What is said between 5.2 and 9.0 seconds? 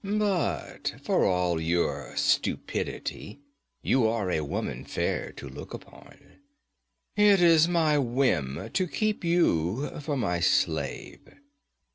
to look upon. It is my whim to